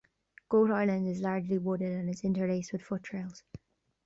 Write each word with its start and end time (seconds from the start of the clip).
Goat 0.49 0.71
island 0.71 1.07
is 1.07 1.21
largely 1.21 1.59
wooded 1.59 1.91
and 1.91 2.09
is 2.09 2.23
interlaced 2.23 2.73
with 2.73 2.81
foot 2.81 3.03
trails. 3.03 3.43